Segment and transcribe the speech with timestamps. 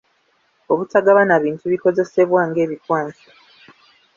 [0.71, 3.27] Obutagabana bintu bikozesebwa ng'ebikwanso.